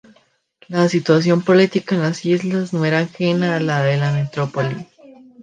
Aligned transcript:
La 0.67 0.89
situación 0.89 1.43
política 1.43 1.93
en 1.93 2.01
las 2.01 2.25
islas 2.25 2.73
no 2.73 2.85
era 2.85 3.01
ajena 3.01 3.55
a 3.55 3.59
la 3.59 3.83
de 3.83 3.97
la 3.97 4.11
metrópoli. 4.11 4.87